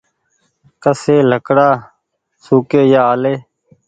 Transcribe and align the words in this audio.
ڪسي 0.83 1.17
لڪڙآ 1.31 1.69
سوڪي 2.45 2.81
يا 2.93 3.01
آلي 3.13 3.35